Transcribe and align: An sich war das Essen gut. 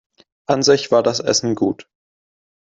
An 0.47 0.63
sich 0.63 0.91
war 0.91 1.03
das 1.03 1.19
Essen 1.19 1.53
gut. 1.53 1.87